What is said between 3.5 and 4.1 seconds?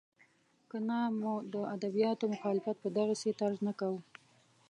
نه کاوه.